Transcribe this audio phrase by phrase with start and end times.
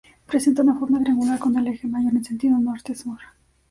[0.25, 3.19] Presenta una forma triangular con el eje mayor en sentido norte-sur.